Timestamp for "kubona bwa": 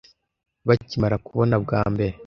1.25-1.81